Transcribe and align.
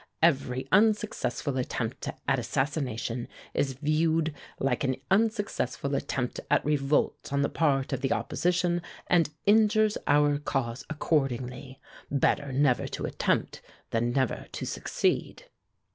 Every 0.23 0.67
unsuccessful 0.71 1.59
attempt 1.59 2.09
at 2.27 2.39
assassination 2.39 3.27
is 3.53 3.73
viewed 3.73 4.33
like 4.59 4.83
an 4.83 4.95
unsuccessful 5.11 5.93
attempt 5.93 6.39
at 6.49 6.65
revolt 6.65 7.31
on 7.31 7.43
the 7.43 7.49
part 7.49 7.93
of 7.93 8.01
the 8.01 8.11
opposition, 8.11 8.81
and 9.05 9.29
injures 9.45 9.99
our 10.07 10.39
cause 10.39 10.83
accordingly. 10.89 11.79
Better 12.09 12.51
never 12.51 12.87
to 12.87 13.05
attempt 13.05 13.61
than 13.91 14.11
never 14.11 14.47
to 14.53 14.65
succeed." 14.65 15.43